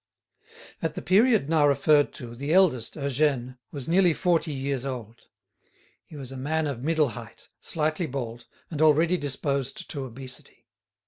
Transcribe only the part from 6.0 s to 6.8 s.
He was a man